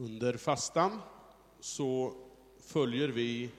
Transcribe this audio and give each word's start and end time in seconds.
Under 0.00 0.32
fastan 0.32 1.00
så 1.60 2.12
följer 2.66 3.08
vi 3.08 3.50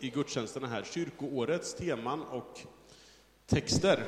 i 0.00 0.10
gudstjänsterna 0.10 0.66
här 0.66 0.84
kyrkoårets 0.92 1.74
teman 1.74 2.22
och 2.22 2.60
texter. 3.46 4.04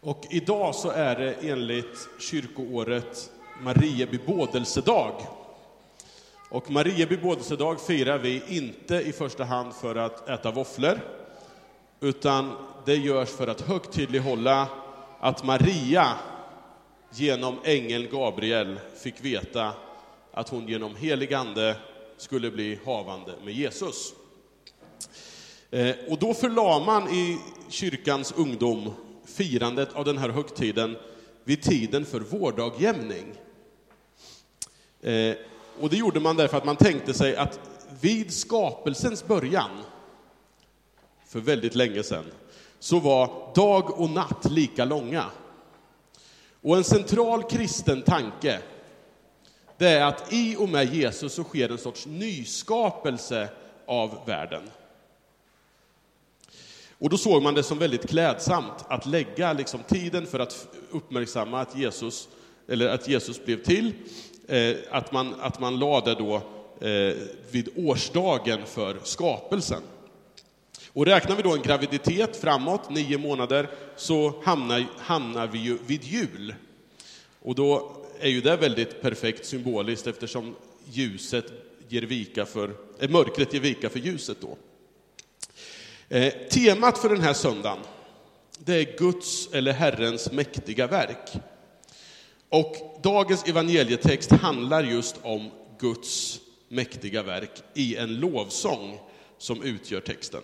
Och 0.00 0.26
idag 0.30 0.74
så 0.74 0.90
är 0.90 1.16
det 1.16 1.32
enligt 1.32 2.08
kyrkoåret 2.18 3.30
Marie 3.62 4.06
bebådelsedag. 4.06 5.12
Och 6.50 6.70
Marie 6.70 7.06
bebådelsedag 7.06 7.80
firar 7.80 8.18
vi 8.18 8.42
inte 8.48 8.94
i 8.94 9.12
första 9.12 9.44
hand 9.44 9.74
för 9.74 9.94
att 9.94 10.28
äta 10.28 10.50
våfflor, 10.50 11.00
utan 12.00 12.52
det 12.86 12.96
görs 12.96 13.28
för 13.30 13.46
att 13.46 13.60
högtidlighålla 13.60 14.68
att 15.20 15.44
Maria 15.44 16.12
genom 17.10 17.58
ängeln 17.64 18.08
Gabriel 18.12 18.80
fick 19.02 19.24
veta 19.24 19.74
att 20.34 20.48
hon 20.48 20.68
genom 20.68 20.96
helig 20.96 21.34
ande 21.34 21.76
skulle 22.16 22.50
bli 22.50 22.78
havande 22.84 23.32
med 23.44 23.54
Jesus. 23.54 24.12
Eh, 25.70 25.94
och 26.08 26.18
då 26.18 26.34
förlade 26.34 26.84
man 26.84 27.08
i 27.08 27.38
kyrkans 27.68 28.32
ungdom 28.36 28.92
firandet 29.24 29.92
av 29.92 30.04
den 30.04 30.18
här 30.18 30.28
högtiden 30.28 30.96
vid 31.44 31.62
tiden 31.62 32.04
för 32.04 32.20
vårdagjämning. 32.20 33.34
Eh, 35.00 35.36
och 35.80 35.90
det 35.90 35.96
gjorde 35.96 36.20
man 36.20 36.36
därför 36.36 36.56
att 36.56 36.64
man 36.64 36.76
tänkte 36.76 37.14
sig 37.14 37.36
att 37.36 37.60
vid 38.00 38.32
skapelsens 38.32 39.26
början, 39.26 39.70
för 41.26 41.40
väldigt 41.40 41.74
länge 41.74 42.02
sedan, 42.02 42.24
så 42.78 42.98
var 42.98 43.52
dag 43.54 44.00
och 44.00 44.10
natt 44.10 44.50
lika 44.50 44.84
långa. 44.84 45.24
Och 46.62 46.76
en 46.76 46.84
central 46.84 47.42
kristen 47.42 48.02
tanke, 48.02 48.60
det 49.78 49.88
är 49.88 50.04
att 50.04 50.32
i 50.32 50.56
och 50.56 50.68
med 50.68 50.94
Jesus 50.94 51.34
så 51.34 51.44
sker 51.44 51.68
en 51.68 51.78
sorts 51.78 52.06
nyskapelse 52.06 53.48
av 53.86 54.18
världen. 54.26 54.70
Och 56.98 57.10
då 57.10 57.18
såg 57.18 57.42
man 57.42 57.54
det 57.54 57.62
som 57.62 57.78
väldigt 57.78 58.08
klädsamt 58.08 58.84
att 58.88 59.06
lägga 59.06 59.52
liksom 59.52 59.80
tiden 59.88 60.26
för 60.26 60.38
att 60.38 60.66
uppmärksamma 60.90 61.60
att 61.60 61.76
Jesus, 61.76 62.28
eller 62.68 62.88
att 62.88 63.08
Jesus 63.08 63.44
blev 63.44 63.62
till, 63.62 63.92
eh, 64.48 64.76
att 64.90 65.12
man, 65.12 65.34
att 65.40 65.60
man 65.60 65.78
lade 65.78 66.14
då 66.14 66.34
eh, 66.86 67.14
vid 67.50 67.68
årsdagen 67.76 68.60
för 68.66 68.96
skapelsen. 69.02 69.82
Och 70.92 71.06
räknar 71.06 71.36
vi 71.36 71.42
då 71.42 71.54
en 71.54 71.62
graviditet 71.62 72.36
framåt, 72.36 72.90
nio 72.90 73.18
månader, 73.18 73.70
så 73.96 74.42
hamnar, 74.44 74.86
hamnar 74.98 75.46
vi 75.46 75.58
ju 75.58 75.78
vid 75.86 76.04
jul. 76.04 76.54
Och 77.42 77.54
då 77.54 77.92
är 78.20 78.28
ju 78.28 78.40
det 78.40 78.56
väldigt 78.56 79.02
perfekt 79.02 79.46
symboliskt 79.46 80.06
eftersom 80.06 80.56
ljuset 80.90 81.44
ger 81.88 82.02
vika 82.02 82.46
för, 82.46 82.70
eh, 83.00 83.10
mörkret 83.10 83.52
ger 83.54 83.60
vika 83.60 83.90
för 83.90 83.98
ljuset 83.98 84.36
då. 84.40 84.56
Eh, 86.08 86.32
temat 86.50 86.98
för 86.98 87.08
den 87.08 87.20
här 87.20 87.32
söndagen, 87.32 87.78
det 88.58 88.74
är 88.74 88.98
Guds 88.98 89.48
eller 89.52 89.72
Herrens 89.72 90.32
mäktiga 90.32 90.86
verk. 90.86 91.30
Och 92.48 93.00
dagens 93.02 93.48
evangelietext 93.48 94.30
handlar 94.30 94.84
just 94.84 95.16
om 95.22 95.50
Guds 95.78 96.40
mäktiga 96.68 97.22
verk 97.22 97.62
i 97.74 97.96
en 97.96 98.20
lovsång 98.20 98.98
som 99.38 99.62
utgör 99.62 100.00
texten. 100.00 100.42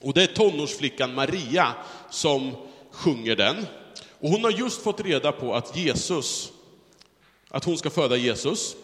Och 0.00 0.14
det 0.14 0.22
är 0.22 0.26
tonårsflickan 0.26 1.14
Maria 1.14 1.74
som 2.10 2.52
sjunger 2.90 3.36
den. 3.36 3.66
Och 4.20 4.30
hon 4.30 4.44
har 4.44 4.50
just 4.50 4.82
fått 4.82 5.00
reda 5.00 5.32
på 5.32 5.54
att 5.54 5.76
Jesus, 5.76 6.52
att 7.52 7.64
hon 7.64 7.78
ska 7.78 7.90
föda 7.90 8.16
Jesus. 8.16 8.76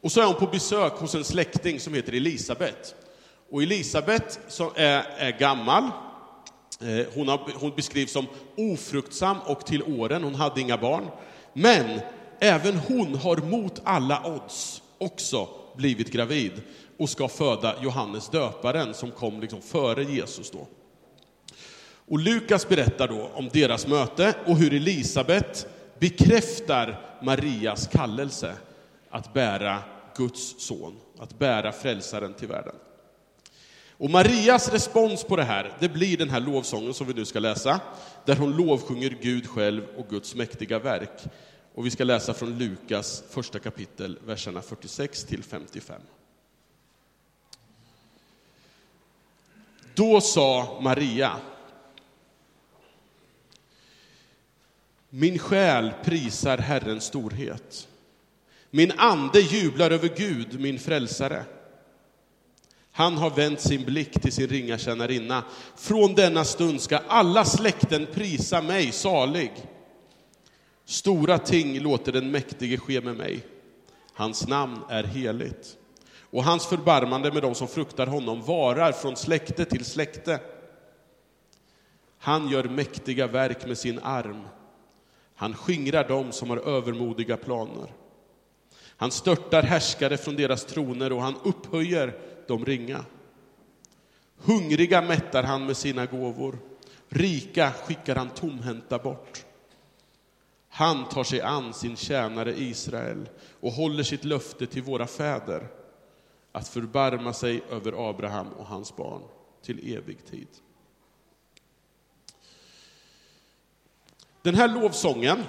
Och 0.00 0.12
så 0.12 0.20
är 0.20 0.24
hon 0.24 0.34
på 0.34 0.46
besök 0.46 0.92
hos 0.92 1.14
en 1.14 1.24
släkting 1.24 1.80
som 1.80 1.94
heter 1.94 2.12
Elisabet. 2.12 2.94
Och 3.50 3.62
Elisabet 3.62 4.40
som 4.48 4.70
är, 4.74 5.04
är 5.18 5.38
gammal, 5.38 5.82
eh, 6.80 7.06
hon, 7.14 7.28
har, 7.28 7.40
hon 7.54 7.72
beskrivs 7.76 8.12
som 8.12 8.26
ofruktsam 8.56 9.36
och 9.46 9.66
till 9.66 9.82
åren, 9.82 10.22
hon 10.22 10.34
hade 10.34 10.60
inga 10.60 10.78
barn. 10.78 11.08
Men 11.52 12.00
även 12.40 12.76
hon 12.76 13.14
har 13.14 13.36
mot 13.36 13.80
alla 13.84 14.26
odds 14.34 14.82
också 14.98 15.48
blivit 15.76 16.12
gravid 16.12 16.62
och 16.98 17.10
ska 17.10 17.28
föda 17.28 17.82
Johannes 17.82 18.28
döparen 18.28 18.94
som 18.94 19.10
kom 19.10 19.40
liksom 19.40 19.62
före 19.62 20.04
Jesus. 20.04 20.50
Då. 20.50 20.66
Och 22.08 22.18
Lukas 22.18 22.68
berättar 22.68 23.08
då 23.08 23.30
om 23.34 23.48
deras 23.52 23.86
möte 23.86 24.34
och 24.46 24.56
hur 24.56 24.74
Elisabet 24.74 25.66
bekräftar 25.98 27.18
Marias 27.22 27.86
kallelse 27.86 28.56
att 29.10 29.32
bära 29.32 29.82
Guds 30.16 30.54
son, 30.58 30.96
att 31.18 31.38
bära 31.38 31.72
frälsaren 31.72 32.34
till 32.34 32.48
världen. 32.48 32.74
Och 33.98 34.10
Marias 34.10 34.68
respons 34.68 35.24
på 35.24 35.36
det 35.36 35.44
här, 35.44 35.76
det 35.80 35.88
blir 35.88 36.16
den 36.16 36.30
här 36.30 36.40
lovsången 36.40 36.94
som 36.94 37.06
vi 37.06 37.14
nu 37.14 37.24
ska 37.24 37.38
läsa, 37.38 37.80
där 38.24 38.36
hon 38.36 38.56
lovsjunger 38.56 39.18
Gud 39.22 39.46
själv 39.46 39.84
och 39.96 40.08
Guds 40.08 40.34
mäktiga 40.34 40.78
verk. 40.78 41.24
Och 41.74 41.86
vi 41.86 41.90
ska 41.90 42.04
läsa 42.04 42.34
från 42.34 42.58
Lukas 42.58 43.24
första 43.30 43.58
kapitel, 43.58 44.18
verserna 44.26 44.62
46 44.62 45.24
till 45.24 45.42
55. 45.42 46.00
Då 49.94 50.20
sa 50.20 50.78
Maria, 50.82 51.36
min 55.18 55.38
själ 55.38 55.92
prisar 56.04 56.58
Herrens 56.58 57.04
storhet. 57.04 57.88
Min 58.70 58.92
ande 58.96 59.40
jublar 59.40 59.90
över 59.90 60.08
Gud, 60.16 60.60
min 60.60 60.78
frälsare. 60.78 61.44
Han 62.92 63.16
har 63.16 63.30
vänt 63.30 63.60
sin 63.60 63.84
blick 63.84 64.22
till 64.22 64.32
sin 64.32 64.48
ringa 64.48 64.78
tjänarinna. 64.78 65.44
Från 65.76 66.14
denna 66.14 66.44
stund 66.44 66.80
ska 66.80 66.98
alla 66.98 67.44
släkten 67.44 68.06
prisa 68.14 68.62
mig 68.62 68.92
salig. 68.92 69.52
Stora 70.84 71.38
ting 71.38 71.80
låter 71.80 72.12
den 72.12 72.30
mäktige 72.30 72.78
ske 72.78 73.00
med 73.00 73.16
mig. 73.16 73.46
Hans 74.12 74.46
namn 74.46 74.80
är 74.88 75.04
heligt. 75.04 75.76
Och 76.30 76.44
hans 76.44 76.66
förbarmande 76.66 77.32
med 77.32 77.42
dem 77.42 77.54
som 77.54 77.68
fruktar 77.68 78.06
honom 78.06 78.42
varar 78.42 78.92
från 78.92 79.16
släkte 79.16 79.64
till 79.64 79.84
släkte. 79.84 80.40
Han 82.18 82.48
gör 82.48 82.64
mäktiga 82.64 83.26
verk 83.26 83.66
med 83.66 83.78
sin 83.78 83.98
arm. 83.98 84.42
Han 85.36 85.54
skingrar 85.54 86.08
dem 86.08 86.32
som 86.32 86.50
har 86.50 86.56
övermodiga 86.56 87.36
planer. 87.36 87.92
Han 88.96 89.10
störtar 89.10 89.62
härskare 89.62 90.16
från 90.16 90.36
deras 90.36 90.64
troner 90.64 91.12
och 91.12 91.22
han 91.22 91.34
upphöjer 91.44 92.18
de 92.48 92.64
ringa. 92.64 93.04
Hungriga 94.36 95.02
mättar 95.02 95.42
han 95.42 95.66
med 95.66 95.76
sina 95.76 96.06
gåvor, 96.06 96.58
rika 97.08 97.72
skickar 97.72 98.16
han 98.16 98.30
tomhänta 98.30 98.98
bort. 98.98 99.44
Han 100.68 101.08
tar 101.08 101.24
sig 101.24 101.40
an 101.40 101.74
sin 101.74 101.96
tjänare 101.96 102.54
Israel 102.60 103.28
och 103.60 103.72
håller 103.72 104.02
sitt 104.02 104.24
löfte 104.24 104.66
till 104.66 104.82
våra 104.82 105.06
fäder 105.06 105.68
att 106.52 106.68
förbarma 106.68 107.32
sig 107.32 107.62
över 107.70 108.10
Abraham 108.10 108.48
och 108.52 108.66
hans 108.66 108.96
barn 108.96 109.22
till 109.62 109.96
evig 109.96 110.26
tid. 110.26 110.48
Den 114.46 114.54
här 114.54 114.68
lovsången, 114.68 115.44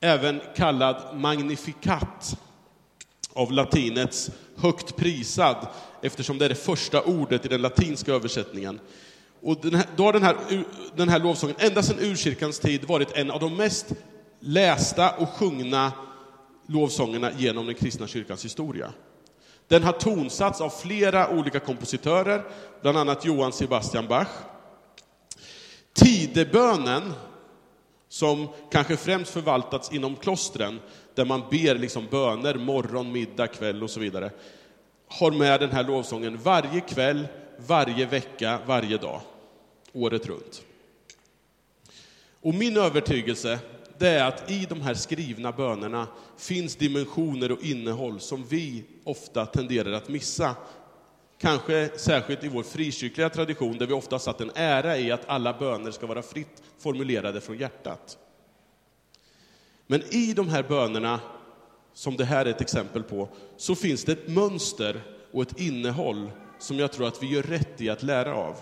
även 0.00 0.40
kallad 0.56 1.16
Magnificat, 1.16 2.38
av 3.32 3.52
latinets 3.52 4.30
högt 4.56 4.96
prisad, 4.96 5.66
eftersom 6.02 6.38
det 6.38 6.44
är 6.44 6.48
det 6.48 6.54
första 6.54 7.02
ordet 7.02 7.44
i 7.44 7.48
den 7.48 7.62
latinska 7.62 8.12
översättningen. 8.12 8.80
Och 9.42 9.56
den 9.62 9.74
här, 9.74 9.86
då 9.96 10.04
har 10.04 10.12
den 10.12 10.22
här, 10.22 10.36
den 10.96 11.08
här 11.08 11.18
lovsången 11.18 11.56
ända 11.58 11.82
sedan 11.82 11.98
urkyrkans 11.98 12.58
tid 12.58 12.84
varit 12.84 13.12
en 13.12 13.30
av 13.30 13.40
de 13.40 13.56
mest 13.56 13.86
lästa 14.40 15.10
och 15.10 15.28
sjungna 15.28 15.92
lovsångerna 16.66 17.30
genom 17.36 17.66
den 17.66 17.74
kristna 17.74 18.06
kyrkans 18.06 18.44
historia. 18.44 18.92
Den 19.68 19.82
har 19.82 19.92
tonsatts 19.92 20.60
av 20.60 20.70
flera 20.70 21.28
olika 21.28 21.60
kompositörer, 21.60 22.44
bland 22.82 22.98
annat 22.98 23.24
Johann 23.24 23.52
Sebastian 23.52 24.08
Bach. 24.08 24.28
Tidebönen, 25.92 27.12
som 28.10 28.48
kanske 28.70 28.96
främst 28.96 29.30
förvaltats 29.30 29.92
inom 29.92 30.16
klostren, 30.16 30.80
där 31.14 31.24
man 31.24 31.42
ber 31.50 31.74
liksom 31.74 32.06
böner 32.10 32.54
morgon, 32.54 33.12
middag, 33.12 33.46
kväll 33.46 33.82
och 33.82 33.90
så 33.90 34.00
vidare, 34.00 34.30
har 35.08 35.30
med 35.30 35.60
den 35.60 35.70
här 35.70 35.84
lovsången 35.84 36.38
varje 36.42 36.80
kväll, 36.80 37.28
varje 37.56 38.06
vecka, 38.06 38.58
varje 38.66 38.96
dag, 38.96 39.20
året 39.92 40.26
runt. 40.26 40.62
Och 42.40 42.54
min 42.54 42.76
övertygelse 42.76 43.58
det 43.98 44.08
är 44.08 44.24
att 44.24 44.50
i 44.50 44.66
de 44.68 44.80
här 44.80 44.94
skrivna 44.94 45.52
bönerna 45.52 46.06
finns 46.36 46.76
dimensioner 46.76 47.52
och 47.52 47.62
innehåll 47.62 48.20
som 48.20 48.44
vi 48.44 48.84
ofta 49.04 49.46
tenderar 49.46 49.92
att 49.92 50.08
missa. 50.08 50.54
Kanske 51.40 51.90
särskilt 51.96 52.44
i 52.44 52.48
vår 52.48 52.62
frikyrkliga 52.62 53.30
tradition 53.30 53.78
där 53.78 53.86
vi 53.86 53.92
ofta 53.92 54.18
satt 54.18 54.40
en 54.40 54.50
ära 54.54 54.98
i 54.98 55.12
att 55.12 55.28
alla 55.28 55.58
böner 55.58 55.90
ska 55.90 56.06
vara 56.06 56.22
fritt 56.22 56.62
formulerade 56.78 57.40
från 57.40 57.58
hjärtat. 57.58 58.18
Men 59.86 60.02
i 60.14 60.32
de 60.32 60.48
här 60.48 60.62
bönerna 60.62 61.20
som 61.92 62.16
det 62.16 62.24
här 62.24 62.46
är 62.46 62.50
ett 62.50 62.60
exempel 62.60 63.02
på, 63.02 63.28
så 63.56 63.74
finns 63.74 64.04
det 64.04 64.12
ett 64.12 64.28
mönster 64.28 65.00
och 65.32 65.42
ett 65.42 65.60
innehåll 65.60 66.30
som 66.58 66.78
jag 66.78 66.92
tror 66.92 67.06
att 67.06 67.22
vi 67.22 67.26
gör 67.26 67.42
rätt 67.42 67.80
i 67.80 67.90
att 67.90 68.02
lära 68.02 68.34
av. 68.34 68.56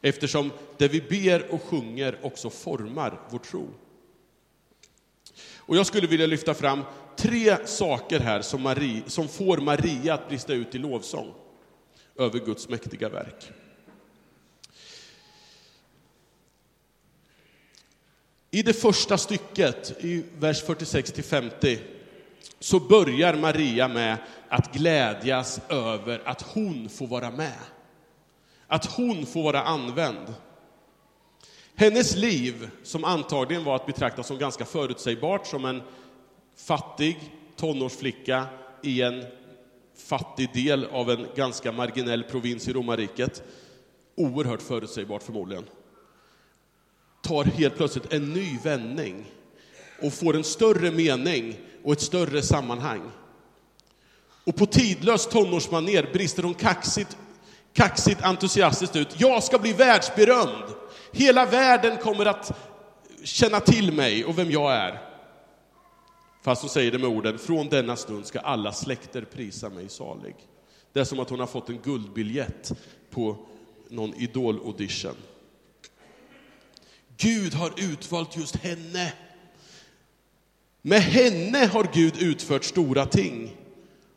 Eftersom 0.00 0.50
det 0.76 0.88
vi 0.88 1.00
ber 1.00 1.54
och 1.54 1.62
sjunger 1.62 2.18
också 2.22 2.50
formar 2.50 3.20
vår 3.30 3.38
tro. 3.38 3.68
Och 5.56 5.76
jag 5.76 5.86
skulle 5.86 6.06
vilja 6.06 6.26
lyfta 6.26 6.54
fram 6.54 6.82
tre 7.16 7.66
saker 7.66 8.20
här 8.20 8.42
som, 8.42 8.62
Marie, 8.62 9.02
som 9.06 9.28
får 9.28 9.56
Maria 9.56 10.14
att 10.14 10.28
brista 10.28 10.52
ut 10.52 10.74
i 10.74 10.78
lovsång 10.78 11.34
över 12.18 12.38
Guds 12.38 12.68
mäktiga 12.68 13.08
verk. 13.08 13.52
I 18.50 18.62
det 18.62 18.72
första 18.72 19.18
stycket, 19.18 20.04
i 20.04 20.24
vers 20.38 20.62
46 20.62 21.12
50, 21.12 21.78
så 22.58 22.80
börjar 22.80 23.34
Maria 23.34 23.88
med 23.88 24.16
att 24.48 24.74
glädjas 24.74 25.60
över 25.68 26.22
att 26.24 26.42
hon 26.42 26.88
får 26.88 27.06
vara 27.06 27.30
med. 27.30 27.58
Att 28.66 28.86
hon 28.86 29.26
får 29.26 29.42
vara 29.42 29.62
använd. 29.62 30.34
Hennes 31.74 32.16
liv, 32.16 32.70
som 32.82 33.04
antagligen 33.04 33.64
var 33.64 33.76
att 33.76 33.86
betrakta 33.86 34.22
som 34.22 34.38
ganska 34.38 34.64
förutsägbart, 34.64 35.46
som 35.46 35.64
en 35.64 35.82
fattig 36.56 37.32
tonårsflicka 37.56 38.46
i 38.82 39.02
en 39.02 39.24
fattig 39.96 40.50
del 40.54 40.84
av 40.84 41.10
en 41.10 41.26
ganska 41.36 41.72
marginell 41.72 42.24
provins 42.24 42.68
i 42.68 42.72
romarriket, 42.72 43.42
oerhört 44.16 44.62
förutsägbart 44.62 45.22
förmodligen, 45.22 45.64
tar 47.22 47.44
helt 47.44 47.76
plötsligt 47.76 48.12
en 48.12 48.32
ny 48.32 48.58
vändning 48.64 49.24
och 50.02 50.12
får 50.12 50.36
en 50.36 50.44
större 50.44 50.90
mening 50.90 51.56
och 51.84 51.92
ett 51.92 52.00
större 52.00 52.42
sammanhang. 52.42 53.10
Och 54.44 54.56
på 54.56 54.66
tidlöst 54.66 55.30
tonårsmaner 55.30 56.12
brister 56.12 56.42
hon 56.42 56.54
kaxigt, 56.54 57.16
kaxigt 57.72 58.22
entusiastiskt 58.22 58.96
ut. 58.96 59.20
Jag 59.20 59.42
ska 59.42 59.58
bli 59.58 59.72
världsberömd! 59.72 60.64
Hela 61.12 61.46
världen 61.46 61.96
kommer 61.96 62.26
att 62.26 62.52
känna 63.22 63.60
till 63.60 63.92
mig 63.92 64.24
och 64.24 64.38
vem 64.38 64.50
jag 64.50 64.72
är. 64.72 65.05
Fast 66.46 66.62
hon 66.62 66.70
säger 66.70 66.90
det 66.90 66.98
med 66.98 67.08
orden, 67.08 67.38
från 67.38 67.68
denna 67.68 67.96
stund 67.96 68.26
ska 68.26 68.40
alla 68.40 68.72
släkter 68.72 69.22
prisa 69.22 69.70
mig 69.70 69.88
salig. 69.88 70.34
Det 70.92 71.00
är 71.00 71.04
som 71.04 71.20
att 71.20 71.30
hon 71.30 71.40
har 71.40 71.46
fått 71.46 71.68
en 71.68 71.78
guldbiljett 71.78 72.72
på 73.10 73.36
någon 73.88 74.14
idol-audition. 74.14 75.16
Gud 77.16 77.54
har 77.54 77.72
utvalt 77.76 78.36
just 78.36 78.56
henne. 78.56 79.12
Med 80.82 81.00
henne 81.00 81.66
har 81.66 81.88
Gud 81.92 82.22
utfört 82.22 82.64
stora 82.64 83.06
ting. 83.06 83.56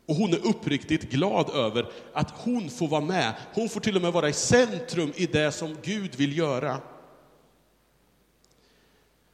Och 0.06 0.14
hon 0.14 0.32
är 0.32 0.46
uppriktigt 0.46 1.10
glad 1.10 1.50
över 1.50 1.86
att 2.12 2.30
hon 2.30 2.70
får 2.70 2.88
vara 2.88 3.04
med. 3.04 3.34
Hon 3.54 3.68
får 3.68 3.80
till 3.80 3.96
och 3.96 4.02
med 4.02 4.12
vara 4.12 4.28
i 4.28 4.32
centrum 4.32 5.12
i 5.16 5.26
det 5.26 5.52
som 5.52 5.76
Gud 5.82 6.14
vill 6.14 6.38
göra. 6.38 6.80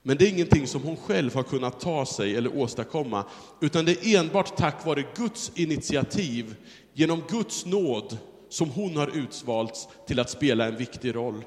Men 0.07 0.17
det 0.17 0.25
är 0.25 0.29
ingenting 0.29 0.67
som 0.67 0.83
hon 0.83 0.97
själv 0.97 1.35
har 1.35 1.43
kunnat 1.43 1.81
ta 1.81 2.07
sig 2.07 2.37
eller 2.37 2.57
åstadkomma, 2.57 3.25
utan 3.61 3.85
det 3.85 4.07
är 4.07 4.21
enbart 4.21 4.57
tack 4.57 4.87
vare 4.87 5.05
Guds 5.17 5.53
initiativ, 5.55 6.57
genom 6.93 7.23
Guds 7.29 7.67
nåd, 7.67 8.19
som 8.49 8.71
hon 8.71 8.97
har 8.97 9.17
utvalts 9.17 9.89
till 10.07 10.21
att 10.21 10.31
spela 10.31 10.67
en 10.67 10.77
viktig 10.77 11.15
roll. 11.15 11.45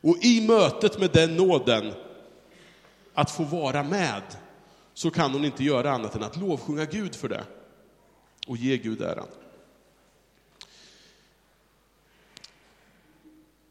Och 0.00 0.16
i 0.24 0.46
mötet 0.46 0.98
med 0.98 1.10
den 1.12 1.36
nåden, 1.36 1.92
att 3.14 3.30
få 3.30 3.44
vara 3.44 3.82
med, 3.82 4.22
så 4.94 5.10
kan 5.10 5.32
hon 5.32 5.44
inte 5.44 5.64
göra 5.64 5.90
annat 5.90 6.14
än 6.14 6.22
att 6.22 6.36
lovsjunga 6.36 6.84
Gud 6.84 7.14
för 7.14 7.28
det 7.28 7.44
och 8.46 8.56
ge 8.56 8.76
Gud 8.76 9.02
äran. 9.02 9.28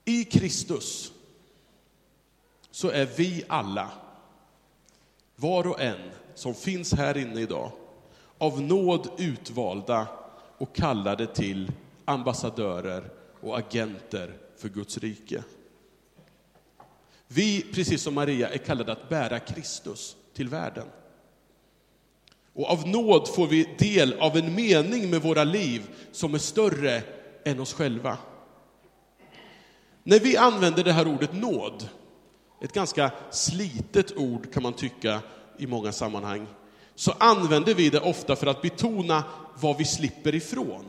I 0.05 0.23
Kristus 0.23 1.13
så 2.77 2.89
är 2.89 3.05
vi 3.15 3.43
alla, 3.47 3.91
var 5.35 5.67
och 5.67 5.81
en 5.81 6.11
som 6.35 6.53
finns 6.53 6.93
här 6.93 7.17
inne 7.17 7.41
idag, 7.41 7.71
av 8.37 8.61
nåd 8.61 9.09
utvalda 9.17 10.07
och 10.57 10.75
kallade 10.75 11.27
till 11.27 11.71
ambassadörer 12.05 13.09
och 13.41 13.57
agenter 13.57 14.33
för 14.57 14.69
Guds 14.69 14.97
rike. 14.97 15.43
Vi, 17.27 17.61
precis 17.61 18.01
som 18.01 18.13
Maria, 18.13 18.49
är 18.49 18.57
kallade 18.57 18.91
att 18.91 19.09
bära 19.09 19.39
Kristus 19.39 20.15
till 20.33 20.49
världen. 20.49 20.87
Och 22.53 22.69
av 22.69 22.87
nåd 22.87 23.27
får 23.27 23.47
vi 23.47 23.75
del 23.79 24.13
av 24.19 24.37
en 24.37 24.55
mening 24.55 25.09
med 25.09 25.21
våra 25.21 25.43
liv 25.43 25.89
som 26.11 26.33
är 26.33 26.39
större 26.39 27.03
än 27.45 27.59
oss 27.59 27.73
själva. 27.73 28.17
När 30.03 30.19
vi 30.19 30.37
använder 30.37 30.83
det 30.83 30.93
här 30.93 31.07
ordet 31.07 31.33
nåd, 31.33 31.89
ett 32.61 32.73
ganska 32.73 33.11
slitet 33.31 34.17
ord 34.17 34.53
kan 34.53 34.63
man 34.63 34.73
tycka 34.73 35.21
i 35.57 35.67
många 35.67 35.91
sammanhang, 35.91 36.47
så 36.95 37.11
använder 37.11 37.73
vi 37.73 37.89
det 37.89 37.99
ofta 37.99 38.35
för 38.35 38.47
att 38.47 38.61
betona 38.61 39.23
vad 39.55 39.77
vi 39.77 39.85
slipper 39.85 40.35
ifrån. 40.35 40.85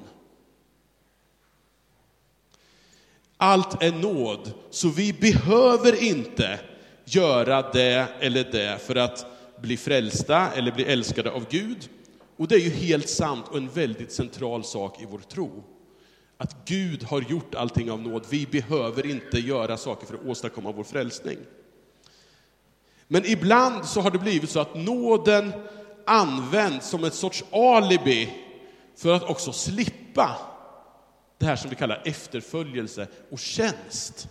Allt 3.36 3.82
är 3.82 3.92
nåd, 3.92 4.52
så 4.70 4.88
vi 4.88 5.12
behöver 5.12 6.02
inte 6.02 6.60
göra 7.04 7.70
det 7.72 8.08
eller 8.20 8.44
det 8.44 8.82
för 8.82 8.96
att 8.96 9.26
bli 9.60 9.76
frälsta 9.76 10.52
eller 10.52 10.72
bli 10.72 10.84
älskade 10.84 11.30
av 11.30 11.46
Gud. 11.50 11.88
Och 12.36 12.48
det 12.48 12.54
är 12.54 12.60
ju 12.60 12.70
helt 12.70 13.08
sant 13.08 13.44
och 13.48 13.56
en 13.56 13.68
väldigt 13.68 14.12
central 14.12 14.64
sak 14.64 15.02
i 15.02 15.06
vår 15.10 15.18
tro. 15.18 15.64
Att 16.36 16.56
Gud 16.64 17.02
har 17.02 17.22
gjort 17.22 17.54
allting 17.54 17.90
av 17.90 18.00
nåd. 18.00 18.26
Vi 18.30 18.46
behöver 18.46 19.06
inte 19.06 19.38
göra 19.38 19.76
saker 19.76 20.06
för 20.06 20.14
att 20.14 20.26
åstadkomma 20.26 20.72
vår 20.72 20.84
frälsning. 20.84 21.38
Men 23.08 23.24
ibland 23.24 23.84
så 23.84 24.00
har 24.00 24.10
det 24.10 24.18
blivit 24.18 24.50
så 24.50 24.60
att 24.60 24.74
nåden 24.74 25.52
används 26.04 26.88
som 26.88 27.04
ett 27.04 27.14
sorts 27.14 27.44
alibi 27.52 28.34
för 28.96 29.14
att 29.14 29.22
också 29.22 29.52
slippa 29.52 30.36
det 31.38 31.46
här 31.46 31.56
som 31.56 31.70
vi 31.70 31.76
kallar 31.76 32.02
efterföljelse 32.04 33.06
och 33.30 33.38
tjänst. 33.38 34.28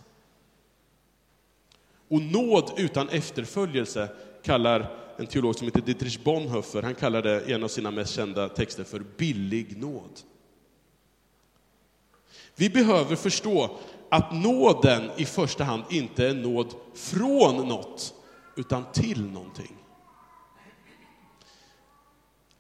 Och 2.07 2.21
nåd 2.21 2.71
utan 2.77 3.09
efterföljelse 3.09 4.09
kallar 4.43 4.97
en 5.17 5.27
teolog 5.27 5.55
som 5.55 5.67
heter 5.67 5.81
Dietrich 5.81 6.19
Bonhoeffer, 6.23 6.81
han 6.81 6.95
kallar 6.95 7.21
det 7.21 7.49
i 7.49 7.53
en 7.53 7.63
av 7.63 7.67
sina 7.67 7.91
mest 7.91 8.13
kända 8.13 8.49
texter 8.49 8.83
för 8.83 8.99
billig 9.17 9.77
nåd. 9.77 10.19
Vi 12.55 12.69
behöver 12.69 13.15
förstå 13.15 13.77
att 14.09 14.33
nåden 14.33 15.11
i 15.17 15.25
första 15.25 15.63
hand 15.63 15.83
inte 15.89 16.27
är 16.27 16.33
nåd 16.33 16.73
från 16.93 17.67
något, 17.67 18.13
utan 18.57 18.91
till 18.91 19.31
någonting. 19.31 19.77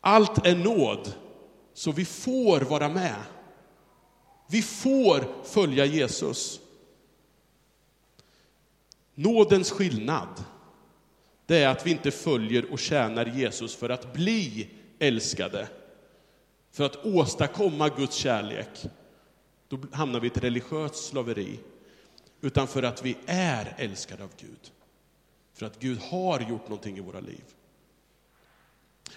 Allt 0.01 0.45
är 0.45 0.55
nåd, 0.55 1.13
så 1.73 1.91
vi 1.91 2.05
får 2.05 2.61
vara 2.61 2.89
med. 2.89 3.15
Vi 4.47 4.61
får 4.61 5.43
följa 5.43 5.85
Jesus. 5.85 6.59
Nådens 9.15 9.71
skillnad, 9.71 10.43
det 11.45 11.63
är 11.63 11.67
att 11.67 11.85
vi 11.85 11.91
inte 11.91 12.11
följer 12.11 12.71
och 12.71 12.79
tjänar 12.79 13.25
Jesus 13.25 13.75
för 13.75 13.89
att 13.89 14.13
bli 14.13 14.69
älskade, 14.99 15.67
för 16.71 16.83
att 16.83 17.05
åstadkomma 17.05 17.89
Guds 17.89 18.15
kärlek. 18.15 18.85
Då 19.67 19.79
hamnar 19.91 20.19
vi 20.19 20.27
i 20.27 20.31
ett 20.31 20.43
religiöst 20.43 20.95
slaveri. 20.95 21.59
Utan 22.41 22.67
för 22.67 22.83
att 22.83 23.05
vi 23.05 23.17
är 23.25 23.75
älskade 23.77 24.23
av 24.23 24.29
Gud. 24.37 24.71
För 25.57 25.65
att 25.65 25.79
Gud 25.79 25.99
har 25.99 26.39
gjort 26.39 26.69
någonting 26.69 26.97
i 26.97 27.01
våra 27.01 27.19
liv. 27.19 27.43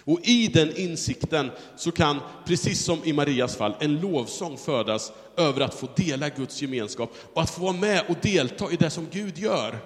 Och 0.03 0.19
i 0.23 0.47
den 0.47 0.77
insikten 0.77 1.51
så 1.75 1.91
kan, 1.91 2.19
precis 2.45 2.83
som 2.85 3.03
i 3.03 3.13
Marias 3.13 3.55
fall, 3.55 3.75
en 3.79 3.99
lovsång 3.99 4.57
födas 4.57 5.11
över 5.37 5.61
att 5.61 5.73
få 5.73 5.87
dela 5.95 6.29
Guds 6.29 6.61
gemenskap 6.61 7.13
och 7.33 7.41
att 7.41 7.49
få 7.49 7.61
vara 7.61 7.73
med 7.73 8.03
och 8.09 8.15
delta 8.21 8.71
i 8.71 8.75
det 8.75 8.89
som 8.89 9.07
Gud 9.11 9.37
gör. 9.37 9.79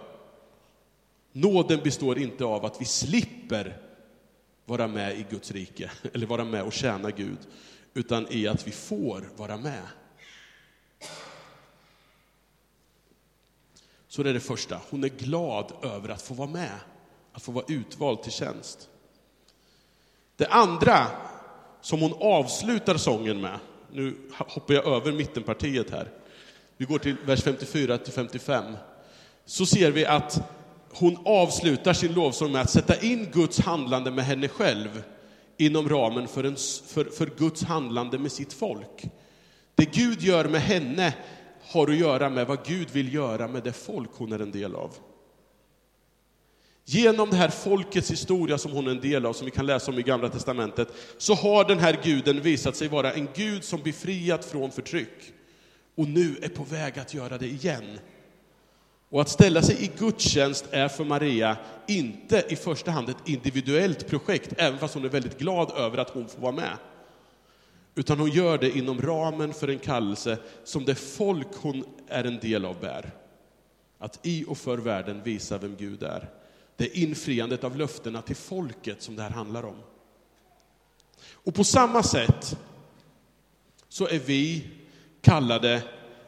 Nåden 1.31 1.79
består 1.83 2.17
inte 2.17 2.45
av 2.45 2.65
att 2.65 2.81
vi 2.81 2.85
slipper 2.85 3.77
vara 4.65 4.87
med 4.87 5.19
i 5.19 5.25
Guds 5.29 5.51
rike, 5.51 5.91
eller 6.13 6.27
vara 6.27 6.45
med 6.45 6.63
och 6.63 6.73
tjäna 6.73 7.11
Gud, 7.11 7.39
utan 7.93 8.27
i 8.29 8.47
att 8.47 8.67
vi 8.67 8.71
får 8.71 9.29
vara 9.35 9.57
med. 9.57 9.83
Så 14.15 14.23
det 14.23 14.29
är 14.29 14.33
det 14.33 14.39
första, 14.39 14.79
hon 14.89 15.03
är 15.03 15.07
glad 15.07 15.71
över 15.81 16.09
att 16.09 16.21
få 16.21 16.33
vara 16.33 16.47
med, 16.47 16.79
att 17.33 17.41
få 17.41 17.51
vara 17.51 17.65
utvald 17.67 18.23
till 18.23 18.31
tjänst. 18.31 18.89
Det 20.37 20.47
andra 20.47 21.07
som 21.81 22.01
hon 22.01 22.13
avslutar 22.19 22.97
sången 22.97 23.41
med, 23.41 23.59
nu 23.91 24.15
hoppar 24.37 24.73
jag 24.73 24.85
över 24.85 25.11
mittenpartiet 25.11 25.89
här, 25.89 26.11
vi 26.77 26.85
går 26.85 26.99
till 26.99 27.15
vers 27.25 27.43
54 27.43 27.97
till 27.97 28.13
55, 28.13 28.63
så 29.45 29.65
ser 29.65 29.91
vi 29.91 30.05
att 30.05 30.41
hon 30.93 31.17
avslutar 31.25 31.93
sin 31.93 32.13
lovsång 32.13 32.51
med 32.51 32.61
att 32.61 32.69
sätta 32.69 33.01
in 33.01 33.29
Guds 33.33 33.59
handlande 33.59 34.11
med 34.11 34.25
henne 34.25 34.47
själv 34.47 35.03
inom 35.57 35.89
ramen 35.89 36.27
för, 36.27 36.43
en, 36.43 36.55
för, 36.87 37.05
för 37.05 37.29
Guds 37.37 37.63
handlande 37.63 38.17
med 38.17 38.31
sitt 38.31 38.53
folk. 38.53 39.03
Det 39.75 39.85
Gud 39.85 40.21
gör 40.21 40.45
med 40.45 40.61
henne 40.61 41.13
har 41.67 41.87
att 41.87 41.95
göra 41.95 42.29
med 42.29 42.47
vad 42.47 42.65
Gud 42.65 42.89
vill 42.89 43.13
göra 43.13 43.47
med 43.47 43.63
det 43.63 43.73
folk 43.73 44.09
hon 44.13 44.31
är 44.31 44.39
en 44.39 44.51
del 44.51 44.75
av. 44.75 44.91
Genom 46.85 47.29
det 47.29 47.35
här 47.35 47.49
folkets 47.49 48.11
historia 48.11 48.57
som 48.57 48.71
hon 48.71 48.87
är 48.87 48.91
en 48.91 49.01
del 49.01 49.25
av, 49.25 49.33
som 49.33 49.45
vi 49.45 49.51
kan 49.51 49.65
läsa 49.65 49.91
om 49.91 49.99
i 49.99 50.03
Gamla 50.03 50.29
Testamentet, 50.29 50.87
så 51.17 51.33
har 51.33 51.65
den 51.65 51.79
här 51.79 51.99
guden 52.03 52.41
visat 52.41 52.75
sig 52.75 52.87
vara 52.87 53.13
en 53.13 53.27
gud 53.35 53.63
som 53.63 53.81
befriat 53.81 54.45
från 54.45 54.71
förtryck. 54.71 55.33
Och 55.97 56.07
nu 56.07 56.35
är 56.41 56.49
på 56.49 56.63
väg 56.63 56.99
att 56.99 57.13
göra 57.13 57.37
det 57.37 57.47
igen. 57.47 57.99
Och 59.09 59.21
att 59.21 59.29
ställa 59.29 59.61
sig 59.61 59.83
i 59.83 59.91
gudstjänst 59.97 60.65
är 60.71 60.87
för 60.87 61.03
Maria 61.03 61.57
inte 61.87 62.45
i 62.49 62.55
första 62.55 62.91
hand 62.91 63.09
ett 63.09 63.29
individuellt 63.29 64.07
projekt, 64.07 64.53
även 64.57 64.79
fast 64.79 64.93
hon 64.93 65.05
är 65.05 65.09
väldigt 65.09 65.39
glad 65.39 65.71
över 65.77 65.97
att 65.97 66.09
hon 66.09 66.27
får 66.27 66.41
vara 66.41 66.51
med. 66.51 66.77
Utan 67.95 68.19
hon 68.19 68.29
gör 68.29 68.57
det 68.57 68.77
inom 68.77 69.01
ramen 69.01 69.53
för 69.53 69.67
en 69.67 69.79
kallelse 69.79 70.37
som 70.63 70.85
det 70.85 70.95
folk 70.95 71.55
hon 71.55 71.85
är 72.07 72.23
en 72.23 72.39
del 72.39 72.65
av 72.65 72.79
bär. 72.79 73.11
Att 73.97 74.19
i 74.23 74.45
och 74.47 74.57
för 74.57 74.77
världen 74.77 75.23
visa 75.23 75.57
vem 75.57 75.75
Gud 75.75 76.03
är. 76.03 76.29
Det 76.75 76.83
är 76.85 77.03
infriandet 77.03 77.63
av 77.63 77.77
löftena 77.77 78.21
till 78.21 78.35
folket 78.35 79.01
som 79.01 79.15
det 79.15 79.23
här 79.23 79.29
handlar 79.29 79.65
om. 79.65 79.75
Och 81.31 81.55
på 81.55 81.63
samma 81.63 82.03
sätt 82.03 82.57
så 83.89 84.07
är 84.07 84.19
vi 84.19 84.67
kallade 85.21 85.83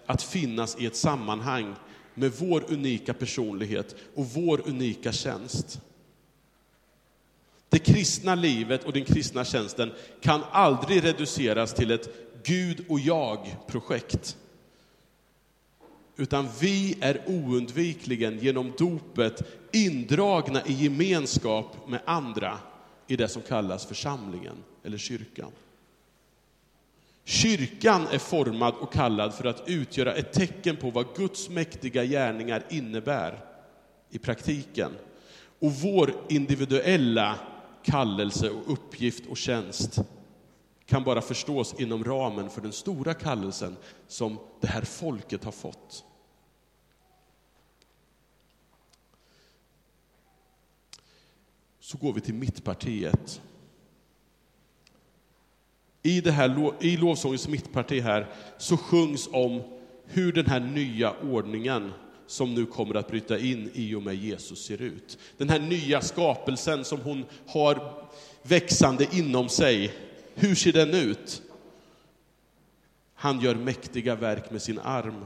att 0.05 0.23
finnas 0.23 0.77
i 0.79 0.85
ett 0.85 0.95
sammanhang 0.95 1.75
med 2.13 2.31
vår 2.31 2.63
unika 2.67 3.13
personlighet 3.13 3.95
och 4.15 4.25
vår 4.25 4.61
unika 4.67 5.11
tjänst. 5.11 5.81
Det 7.69 7.79
kristna 7.79 8.35
livet 8.35 8.83
och 8.83 8.93
den 8.93 9.05
kristna 9.05 9.45
tjänsten 9.45 9.91
kan 10.21 10.41
aldrig 10.51 11.03
reduceras 11.03 11.73
till 11.73 11.91
ett 11.91 12.09
Gud 12.43 12.85
och 12.89 12.99
jag-projekt. 12.99 14.37
Utan 16.17 16.49
vi 16.59 16.97
är 17.01 17.21
oundvikligen 17.27 18.39
genom 18.39 18.73
dopet 18.77 19.41
indragna 19.71 20.61
i 20.65 20.73
gemenskap 20.73 21.87
med 21.87 21.99
andra 22.05 22.57
i 23.07 23.15
det 23.15 23.27
som 23.27 23.41
kallas 23.41 23.85
församlingen 23.85 24.55
eller 24.83 24.97
kyrkan. 24.97 25.51
Kyrkan 27.23 28.07
är 28.11 28.17
formad 28.17 28.73
och 28.73 28.93
kallad 28.93 29.33
för 29.33 29.45
att 29.45 29.63
utgöra 29.65 30.13
ett 30.13 30.33
tecken 30.33 30.75
på 30.75 30.89
vad 30.89 31.05
Guds 31.15 31.49
mäktiga 31.49 32.03
gärningar 32.03 32.63
innebär 32.69 33.39
i 34.09 34.19
praktiken. 34.19 34.91
Och 35.59 35.71
vår 35.71 36.13
individuella 36.29 37.35
kallelse 37.87 38.49
och 38.49 38.71
uppgift 38.71 39.25
och 39.25 39.37
tjänst 39.37 39.99
kan 40.85 41.03
bara 41.03 41.21
förstås 41.21 41.75
inom 41.79 42.03
ramen 42.03 42.49
för 42.49 42.61
den 42.61 42.71
stora 42.71 43.13
kallelsen 43.13 43.77
som 44.07 44.39
det 44.61 44.67
här 44.67 44.81
folket 44.81 45.43
har 45.43 45.51
fått. 45.51 46.03
Så 51.79 51.97
går 51.97 52.13
vi 52.13 52.21
till 52.21 52.33
mittpartiet. 52.33 53.41
I, 56.01 56.21
det 56.21 56.31
här, 56.31 56.73
I 56.79 56.97
lovsångens 56.97 57.47
mittparti 57.47 58.01
här 58.01 58.27
så 58.57 58.77
sjungs 58.77 59.29
om 59.31 59.61
hur 60.05 60.33
den 60.33 60.45
här 60.45 60.59
nya 60.59 61.13
ordningen 61.19 61.93
som 62.27 62.53
nu 62.53 62.65
kommer 62.65 62.95
att 62.95 63.07
bryta 63.07 63.39
in 63.39 63.71
i 63.73 63.95
och 63.95 64.03
med 64.03 64.15
Jesus 64.15 64.65
ser 64.65 64.81
ut. 64.81 65.17
Den 65.37 65.49
här 65.49 65.59
nya 65.59 66.01
skapelsen 66.01 66.85
som 66.85 67.01
hon 67.01 67.25
har 67.47 67.93
växande 68.43 69.07
inom 69.11 69.49
sig. 69.49 69.93
Hur 70.33 70.55
ser 70.55 70.73
den 70.73 70.93
ut? 70.93 71.41
Han 73.15 73.41
gör 73.41 73.55
mäktiga 73.55 74.15
verk 74.15 74.51
med 74.51 74.61
sin 74.61 74.79
arm. 74.79 75.25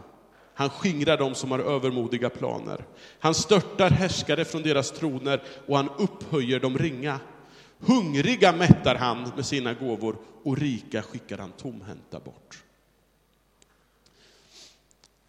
Han 0.54 0.70
skingrar 0.70 1.18
dem 1.18 1.36
som 1.36 1.52
har 1.52 1.60
övermodiga 1.60 2.30
planer. 2.30 2.86
Han 3.20 3.34
störtar 3.34 3.90
härskare 3.90 4.46
från 4.46 4.62
deras 4.62 4.92
troner 4.92 5.44
och 5.68 5.78
han 5.78 5.90
upphöjer 5.98 6.60
de 6.60 6.78
ringa. 6.78 7.20
Hungriga 7.80 8.52
mättar 8.52 8.96
han 8.96 9.32
med 9.36 9.46
sina 9.46 9.74
gåvor 9.74 10.18
och 10.44 10.58
rika 10.58 11.02
skickar 11.02 11.38
han 11.38 11.52
tomhänta 11.52 12.20
bort. 12.20 12.64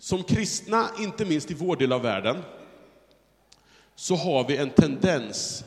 Som 0.02 0.22
kristna, 0.22 0.90
inte 0.98 1.24
minst 1.24 1.50
i 1.50 1.54
vår 1.54 1.76
del 1.76 1.92
av 1.92 2.02
världen, 2.02 2.42
så 3.94 4.16
har 4.16 4.48
vi 4.48 4.56
en 4.56 4.70
tendens 4.70 5.64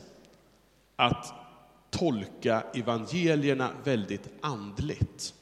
att 0.96 1.34
tolka 1.90 2.62
evangelierna 2.74 3.70
väldigt 3.84 4.28
andligt. 4.40 5.34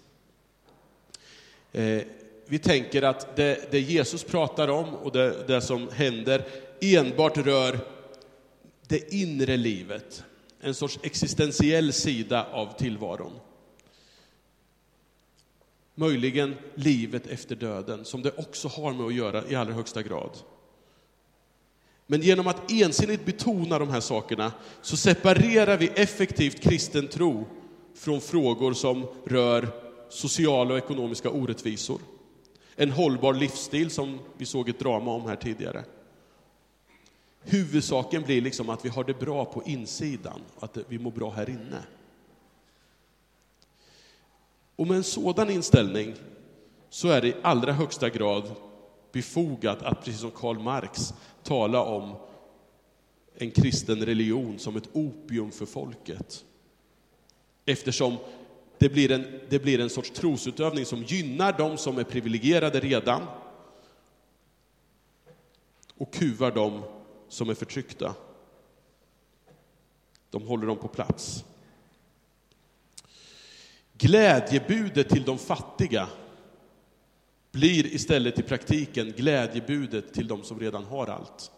Eh, 1.72 2.02
vi 2.46 2.58
tänker 2.58 3.02
att 3.02 3.36
det, 3.36 3.70
det, 3.70 3.80
Jesus 3.80 4.24
pratar 4.24 4.68
om 4.68 4.94
och 4.94 5.12
det, 5.12 5.46
det 5.46 5.60
som 5.60 5.88
händer 5.92 6.44
enbart 6.80 7.36
rör 7.36 7.78
det 8.88 9.14
inre 9.14 9.56
livet, 9.56 10.24
en 10.60 10.74
sorts 10.74 10.98
existentiell 11.02 11.92
sida 11.92 12.46
av 12.52 12.78
tillvaron. 12.78 13.32
Möjligen 15.94 16.54
livet 16.74 17.26
efter 17.26 17.56
döden, 17.56 18.04
som 18.04 18.22
det 18.22 18.38
också 18.38 18.68
har 18.68 18.92
med 18.92 19.06
att 19.06 19.14
göra 19.14 19.48
i 19.48 19.54
allra 19.54 19.72
högsta 19.72 20.02
grad. 20.02 20.30
Men 22.06 22.22
genom 22.22 22.46
att 22.46 22.70
ensidigt 22.70 23.24
betona 23.24 23.78
de 23.78 23.90
här 23.90 24.00
sakerna 24.00 24.52
så 24.82 24.96
separerar 24.96 25.76
vi 25.76 25.86
effektivt 25.86 26.60
kristen 26.60 27.08
tro 27.08 27.46
från 27.94 28.20
frågor 28.20 28.72
som 28.72 29.06
rör 29.24 29.68
sociala 30.08 30.72
och 30.72 30.78
ekonomiska 30.78 31.30
orättvisor. 31.30 32.00
En 32.76 32.90
hållbar 32.90 33.34
livsstil 33.34 33.90
som 33.90 34.18
vi 34.38 34.46
såg 34.46 34.68
ett 34.68 34.78
drama 34.78 35.10
om 35.12 35.28
här 35.28 35.36
tidigare. 35.36 35.84
Huvudsaken 37.42 38.22
blir 38.22 38.42
liksom 38.42 38.70
att 38.70 38.84
vi 38.84 38.88
har 38.88 39.04
det 39.04 39.20
bra 39.20 39.44
på 39.44 39.62
insidan, 39.62 40.40
att 40.60 40.78
vi 40.88 40.98
mår 40.98 41.10
bra 41.10 41.30
här 41.30 41.50
inne. 41.50 41.82
Och 44.76 44.86
med 44.86 44.96
en 44.96 45.04
sådan 45.04 45.50
inställning 45.50 46.14
så 46.90 47.08
är 47.08 47.20
det 47.20 47.28
i 47.28 47.34
allra 47.42 47.72
högsta 47.72 48.08
grad 48.08 48.50
befogat 49.12 49.82
att, 49.82 50.04
precis 50.04 50.20
som 50.20 50.30
Karl 50.30 50.58
Marx, 50.58 51.14
tala 51.42 51.82
om 51.82 52.16
en 53.34 53.50
kristen 53.50 54.06
religion 54.06 54.58
som 54.58 54.76
ett 54.76 54.88
opium 54.92 55.50
för 55.50 55.66
folket. 55.66 56.44
Eftersom 57.66 58.16
det 58.78 58.88
blir 58.88 59.10
en, 59.10 59.40
det 59.48 59.58
blir 59.58 59.80
en 59.80 59.90
sorts 59.90 60.10
trosutövning 60.10 60.84
som 60.84 61.02
gynnar 61.02 61.58
de 61.58 61.76
som 61.76 61.98
är 61.98 62.04
privilegierade 62.04 62.80
redan 62.80 63.22
och 65.98 66.12
kuvar 66.12 66.50
de 66.50 66.82
som 67.28 67.50
är 67.50 67.54
förtryckta. 67.54 68.14
De 70.30 70.46
håller 70.46 70.66
dem 70.66 70.76
på 70.76 70.88
plats. 70.88 71.44
Glädjebudet 73.98 75.08
till 75.08 75.24
de 75.24 75.38
fattiga 75.38 76.08
blir 77.52 77.86
istället 77.86 78.38
i 78.38 78.42
praktiken 78.42 79.12
glädjebudet 79.16 80.14
till 80.14 80.28
de 80.28 80.42
som 80.42 80.60
redan 80.60 80.84
har 80.84 81.06
allt. 81.06 81.50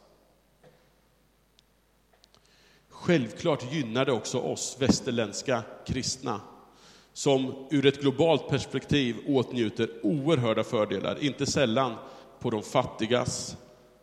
Självklart 2.88 3.72
gynnar 3.72 4.04
det 4.04 4.12
också 4.12 4.38
oss 4.38 4.76
västerländska 4.80 5.62
kristna 5.86 6.40
som 7.12 7.66
ur 7.70 7.86
ett 7.86 8.00
globalt 8.00 8.48
perspektiv 8.48 9.16
åtnjuter 9.26 9.90
oerhörda 10.02 10.64
fördelar, 10.64 11.24
inte 11.24 11.46
sällan 11.46 11.94
på 12.40 12.50
de 12.50 12.62
fattigas, 12.62 13.56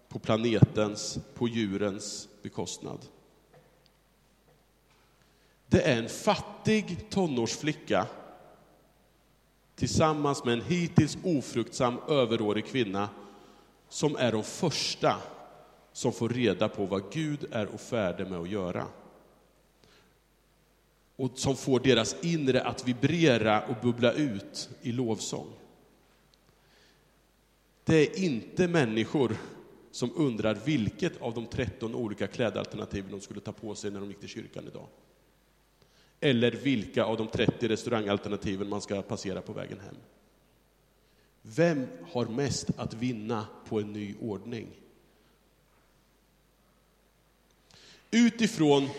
på 0.10 0.20
planetens, 0.20 1.20
på 1.34 1.48
djurens 1.48 2.28
bekostnad. 2.44 3.00
Det 5.68 5.82
är 5.82 5.98
en 5.98 6.10
fattig 6.10 7.10
tonårsflicka 7.10 8.08
tillsammans 9.76 10.44
med 10.44 10.54
en 10.54 10.62
hittills 10.62 11.18
ofruktsam 11.24 11.98
överårig 12.10 12.66
kvinna 12.66 13.10
som 13.90 14.16
är 14.16 14.32
de 14.32 14.44
första 14.44 15.16
som 15.94 16.14
får 16.14 16.30
reda 16.30 16.70
på 16.70 16.86
vad 16.86 17.12
Gud 17.12 17.46
är 17.52 17.66
och 17.66 17.82
färdig 17.82 18.28
med 18.28 18.40
att 18.40 18.50
göra. 18.50 18.88
Och 21.16 21.32
som 21.36 21.56
får 21.56 21.80
deras 21.80 22.16
inre 22.24 22.62
att 22.62 22.88
vibrera 22.88 23.68
och 23.68 23.76
bubbla 23.82 24.14
ut 24.14 24.70
i 24.82 24.92
lovsång. 24.92 25.48
Det 27.84 27.96
är 27.96 28.20
inte 28.20 28.68
människor 28.68 29.38
som 29.92 30.12
undrar 30.16 30.56
vilket 30.66 31.22
av 31.22 31.34
de 31.34 31.46
13 31.46 31.96
olika 31.96 32.28
klädalternativen 32.28 33.12
de 33.12 33.22
skulle 33.22 33.40
ta 33.40 33.52
på 33.52 33.76
sig 33.76 33.92
när 33.92 34.00
de 34.00 34.10
gick 34.10 34.20
till 34.20 34.30
kyrkan 34.30 34.68
idag 34.68 34.88
eller 36.24 36.52
vilka 36.52 37.04
av 37.04 37.18
de 37.18 37.28
30 37.28 37.68
restaurangalternativen 37.68 38.70
man 38.70 38.82
ska 38.82 39.02
passera 39.02 39.42
på 39.42 39.54
vägen 39.54 39.80
hem. 39.80 39.96
Vem 41.42 41.88
har 42.12 42.26
mest 42.26 42.70
att 42.78 42.94
vinna 42.94 43.46
på 43.70 43.80
en 43.80 43.94
ny 43.94 44.16
ordning? 44.22 44.68
Utifrån 48.12 48.90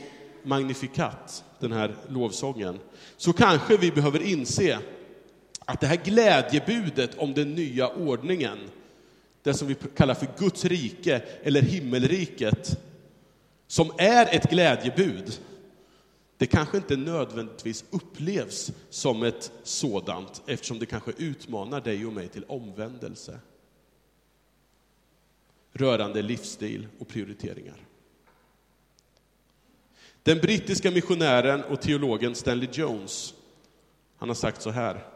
Magnificat, 0.43 1.45
den 1.59 1.73
här 1.73 1.97
lovsången, 2.09 2.79
så 3.17 3.33
kanske 3.33 3.77
vi 3.77 3.91
behöver 3.91 4.23
inse 4.23 4.79
att 5.59 5.81
det 5.81 5.87
här 5.87 6.01
glädjebudet 6.05 7.19
om 7.19 7.35
den 7.35 7.55
nya 7.55 7.89
ordningen, 7.89 8.59
det 9.43 9.55
som 9.55 9.69
vi 9.69 9.75
kallar 9.75 10.15
för 10.15 10.29
Guds 10.39 10.65
rike 10.65 11.23
eller 11.43 11.63
himmelriket, 11.63 12.79
som 13.67 13.93
är 13.99 14.35
ett 14.35 14.51
glädjebud, 14.51 15.41
det 16.45 16.49
kanske 16.49 16.77
inte 16.77 16.97
nödvändigtvis 16.97 17.85
upplevs 17.91 18.73
som 18.91 19.23
ett 19.23 19.53
sådant 19.63 20.43
eftersom 20.47 20.79
det 20.79 20.87
kanske 20.87 21.13
utmanar 21.17 21.81
dig 21.81 22.07
och 22.07 22.13
mig 22.13 22.29
till 22.29 22.45
omvändelse 22.45 23.39
rörande 25.73 26.23
livsstil 26.23 26.89
och 26.99 27.09
prioriteringar. 27.09 27.77
Den 30.23 30.39
brittiska 30.39 30.91
missionären 30.91 31.65
och 31.65 31.81
teologen 31.81 32.35
Stanley 32.35 32.69
Jones, 32.73 33.35
han 34.17 34.29
har 34.29 34.37
sagt 34.37 34.63
så 34.63 34.71
här. 34.71 35.07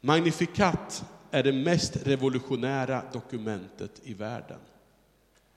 Magnificat 0.00 1.04
är 1.30 1.42
det 1.42 1.52
mest 1.52 2.06
revolutionära 2.06 3.02
dokumentet 3.12 4.00
i 4.02 4.14
världen. 4.14 4.60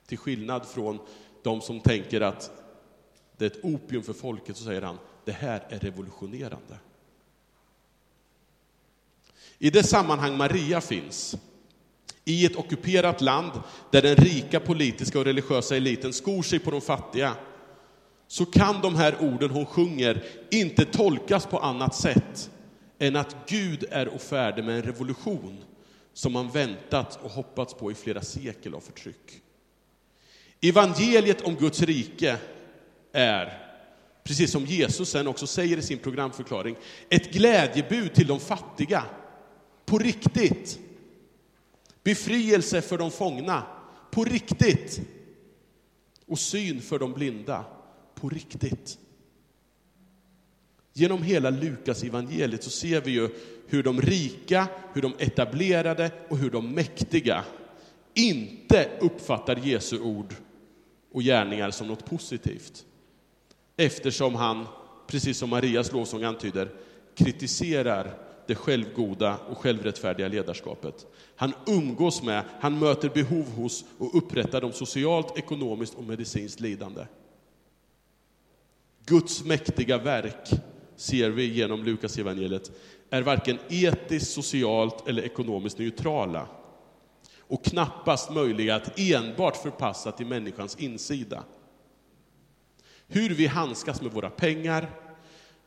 Till 0.06 0.18
skillnad 0.18 0.68
från 0.68 1.00
de 1.44 1.62
som 1.62 1.80
tänker 1.80 2.22
att 2.22 2.67
det 3.38 3.46
är 3.46 3.50
ett 3.50 3.64
opium 3.64 4.04
för 4.04 4.14
folket, 4.14 4.58
så 4.58 4.64
säger 4.64 4.82
han, 4.82 4.98
det 5.26 5.32
här 5.32 5.64
är 5.70 5.80
revolutionerande. 5.80 6.80
I 9.60 9.70
det 9.70 9.84
sammanhang 9.84 10.38
Maria 10.38 10.82
finns, 10.82 11.38
i 12.26 12.46
ett 12.46 12.56
ockuperat 12.56 13.22
land 13.22 13.52
där 13.92 14.02
den 14.02 14.16
rika 14.16 14.60
politiska 14.60 15.20
och 15.20 15.26
religiösa 15.26 15.76
eliten 15.76 16.14
skor 16.14 16.44
sig 16.44 16.60
på 16.60 16.72
de 16.72 16.82
fattiga, 16.82 17.36
så 18.28 18.46
kan 18.46 18.82
de 18.82 18.96
här 18.96 19.16
orden 19.22 19.50
hon 19.50 19.66
sjunger 19.66 20.24
inte 20.52 20.86
tolkas 20.86 21.46
på 21.46 21.60
annat 21.60 21.96
sätt 21.96 22.52
än 23.00 23.16
att 23.16 23.36
Gud 23.48 23.86
är 23.92 24.08
och 24.08 24.22
färdig 24.22 24.64
med 24.64 24.76
en 24.76 24.84
revolution 24.84 25.64
som 26.14 26.34
man 26.34 26.50
väntat 26.50 27.20
och 27.24 27.32
hoppats 27.32 27.74
på 27.74 27.92
i 27.92 27.96
flera 27.96 28.22
sekel 28.22 28.74
av 28.74 28.80
förtryck. 28.80 29.42
Evangeliet 30.62 31.42
om 31.42 31.56
Guds 31.56 31.82
rike 31.82 32.38
är, 33.18 33.68
precis 34.24 34.52
som 34.52 34.66
Jesus 34.66 35.10
sen 35.10 35.28
också 35.28 35.48
säger 35.48 35.78
i 35.78 35.82
sin 35.82 35.98
programförklaring, 35.98 36.76
ett 37.10 37.34
glädjebud 37.34 38.14
till 38.14 38.28
de 38.28 38.40
fattiga. 38.40 39.04
På 39.86 39.98
riktigt. 39.98 40.80
Befrielse 42.04 42.82
för 42.82 42.98
de 42.98 43.12
fångna. 43.12 43.64
På 44.12 44.24
riktigt. 44.24 45.02
Och 46.26 46.40
syn 46.40 46.82
för 46.82 47.00
de 47.00 47.14
blinda. 47.14 47.66
På 48.16 48.30
riktigt. 48.30 48.98
Genom 50.94 51.24
hela 51.24 51.50
Lukas 51.50 52.04
evangeliet 52.04 52.64
så 52.64 52.70
ser 52.70 53.02
vi 53.02 53.12
ju 53.12 53.30
hur 53.68 53.84
de 53.84 54.02
rika, 54.02 54.68
hur 54.94 55.02
de 55.02 55.14
etablerade 55.20 56.12
och 56.30 56.38
hur 56.38 56.50
de 56.50 56.72
mäktiga 56.72 57.46
inte 58.14 58.90
uppfattar 59.00 59.56
Jesu 59.56 60.00
ord 60.00 60.36
och 61.12 61.22
gärningar 61.22 61.72
som 61.72 61.88
något 61.88 62.06
positivt. 62.06 62.86
Eftersom 63.78 64.36
han, 64.36 64.66
precis 65.08 65.38
som 65.38 65.50
Marias 65.50 65.92
lovsång 65.92 66.24
antyder, 66.24 66.70
kritiserar 67.16 68.18
det 68.48 68.56
självgoda 68.56 69.38
och 69.50 69.58
självrättfärdiga 69.58 70.28
ledarskapet. 70.28 71.06
Han 71.36 71.54
umgås 71.68 72.24
med, 72.24 72.44
han 72.60 72.80
möter 72.80 73.10
behov 73.10 73.52
hos 73.52 73.86
och 73.98 74.18
upprättar 74.18 74.62
de 74.62 74.74
socialt, 74.74 75.38
ekonomiskt 75.38 75.96
och 75.96 76.04
medicinskt 76.04 76.60
lidande. 76.60 77.06
Guds 79.06 79.44
mäktiga 79.44 79.98
verk, 79.98 80.50
ser 80.96 81.30
vi 81.30 81.46
genom 81.46 81.84
Lukas 81.84 82.18
evangeliet, 82.18 82.72
är 83.10 83.22
varken 83.22 83.58
etiskt, 83.70 84.32
socialt 84.32 85.08
eller 85.08 85.24
ekonomiskt 85.24 85.78
neutrala 85.78 86.48
och 87.40 87.66
knappast 87.66 88.32
möjliga 88.32 88.76
att 88.76 89.00
enbart 89.00 89.58
förpassa 89.58 90.12
till 90.12 90.26
människans 90.26 90.76
insida. 90.76 91.44
Hur 93.08 93.30
vi 93.30 93.48
handskas 93.48 94.02
med 94.02 94.12
våra 94.12 94.30
pengar, 94.30 94.90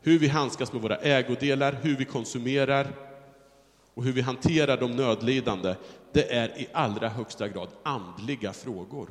hur 0.00 0.18
vi 0.18 0.28
handskas 0.28 0.72
med 0.72 0.82
våra 0.82 0.96
ägodelar, 0.96 1.72
hur 1.82 1.96
vi 1.96 2.04
konsumerar 2.04 2.92
och 3.94 4.04
hur 4.04 4.12
vi 4.12 4.20
hanterar 4.20 4.76
de 4.76 4.96
nödlidande, 4.96 5.74
det 6.12 6.34
är 6.34 6.60
i 6.60 6.68
allra 6.72 7.08
högsta 7.08 7.48
grad 7.48 7.68
andliga 7.82 8.52
frågor. 8.52 9.10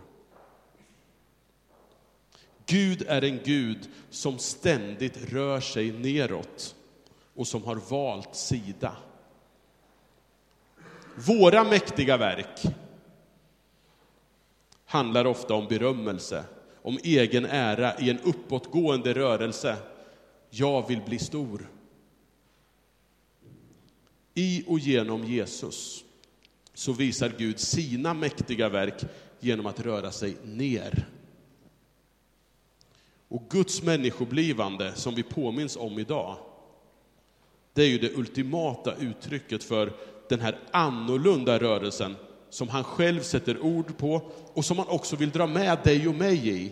Gud 2.66 3.04
är 3.08 3.24
en 3.24 3.40
Gud 3.44 3.90
som 4.10 4.40
ständigt 4.40 5.32
rör 5.34 5.60
sig 5.60 5.92
neråt 5.92 6.76
och 7.36 7.48
som 7.48 7.64
har 7.64 7.76
valt 7.76 8.36
sida. 8.36 8.96
Våra 11.16 11.64
mäktiga 11.64 12.18
verk 12.18 12.62
handlar 14.86 15.26
ofta 15.26 15.54
om 15.54 15.68
berömmelse, 15.68 16.44
om 16.82 17.00
egen 17.04 17.46
ära 17.46 18.00
i 18.00 18.10
en 18.10 18.20
uppåtgående 18.20 19.14
rörelse. 19.14 19.78
Jag 20.50 20.88
vill 20.88 21.02
bli 21.02 21.20
stor. 21.20 21.70
I 24.34 24.64
och 24.68 24.80
genom 24.80 25.24
Jesus 25.24 26.04
så 26.74 26.94
visar 26.94 27.32
Gud 27.38 27.60
sina 27.60 28.14
mäktiga 28.14 28.70
verk 28.70 29.06
genom 29.40 29.66
att 29.66 29.80
röra 29.80 30.12
sig 30.12 30.38
ner. 30.44 31.08
Och 33.28 33.50
Guds 33.50 33.84
människoblivande, 33.84 34.94
som 34.96 35.16
vi 35.16 35.24
påminns 35.24 35.78
om 35.78 36.00
idag, 36.00 36.38
det 37.74 37.84
är 37.84 37.88
ju 37.88 37.98
det 37.98 38.18
ultimata 38.18 38.96
uttrycket 38.96 39.64
för 39.64 39.94
den 40.30 40.40
här 40.40 40.60
annorlunda 40.72 41.60
rörelsen 41.60 42.16
som 42.50 42.70
han 42.70 42.84
själv 42.84 43.22
sätter 43.22 43.60
ord 43.60 43.98
på 43.98 44.32
och 44.54 44.66
som 44.66 44.78
han 44.78 44.88
också 44.88 45.16
vill 45.16 45.30
dra 45.30 45.48
med 45.48 45.80
dig 45.84 46.08
och 46.08 46.16
mig 46.16 46.50
i. 46.50 46.72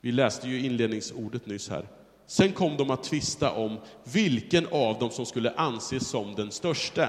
Vi 0.00 0.12
läste 0.12 0.48
ju 0.48 0.66
inledningsordet 0.66 1.46
nyss 1.46 1.68
här. 1.68 1.88
Sen 2.26 2.52
kom 2.52 2.76
de 2.76 2.90
att 2.90 3.02
tvista 3.02 3.52
om 3.52 3.78
vilken 4.04 4.66
av 4.66 4.98
dem 4.98 5.10
som 5.10 5.26
skulle 5.26 5.54
anses 5.54 6.08
som 6.08 6.34
den 6.34 6.50
största. 6.50 7.08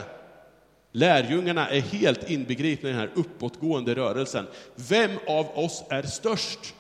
Lärjungarna 0.91 1.69
är 1.69 1.81
helt 1.81 2.29
inbegripna 2.29 2.89
i 2.89 2.91
den 2.91 3.01
här 3.01 3.11
uppåtgående 3.15 3.95
rörelsen. 3.95 4.47
Vem 4.75 5.11
av 5.27 5.57
oss 5.57 5.83
är 5.89 6.03
störst? 6.03 6.75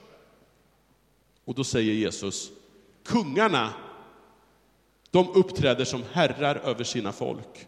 Och 1.45 1.55
då 1.55 1.63
säger 1.63 1.93
Jesus, 1.93 2.51
kungarna, 3.05 3.73
de 5.11 5.29
uppträder 5.29 5.85
som 5.85 6.03
herrar 6.11 6.55
över 6.55 6.83
sina 6.83 7.11
folk. 7.11 7.67